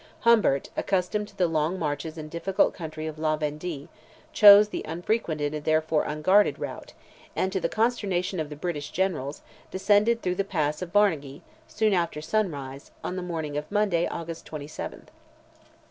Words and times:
Humbert, 0.21 0.71
accustomed 0.75 1.27
to 1.27 1.37
the 1.37 1.45
long 1.45 1.77
marches 1.77 2.17
and 2.17 2.27
difficult 2.27 2.73
country 2.73 3.05
of 3.05 3.19
La 3.19 3.35
Vendee, 3.37 3.87
chose 4.33 4.69
the 4.69 4.83
unfrequented 4.83 5.53
and 5.53 5.63
therefore 5.63 6.05
unguarded 6.05 6.57
route, 6.57 6.93
and, 7.35 7.51
to 7.53 7.59
the 7.59 7.69
consternation 7.69 8.39
of 8.39 8.49
the 8.49 8.55
British 8.55 8.89
generals, 8.89 9.43
descended 9.69 10.23
through 10.23 10.33
the 10.33 10.43
pass 10.43 10.81
of 10.81 10.91
Barnagee, 10.91 11.43
soon 11.67 11.93
after 11.93 12.19
sunrise, 12.19 12.89
on 13.03 13.15
the 13.15 13.21
morning 13.21 13.55
of 13.57 13.71
Monday, 13.71 14.07
August 14.07 14.43
27th. 14.47 15.09